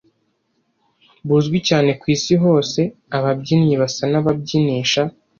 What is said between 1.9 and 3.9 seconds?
ku isi hose ababyinnyi